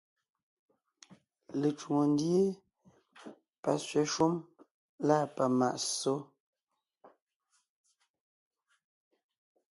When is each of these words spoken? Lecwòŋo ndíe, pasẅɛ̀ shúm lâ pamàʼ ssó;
Lecwòŋo 1.61 2.03
ndíe, 2.11 2.43
pasẅɛ̀ 3.61 4.07
shúm 4.13 4.33
lâ 5.07 5.17
pamàʼ 5.35 5.77
ssó; 5.85 6.15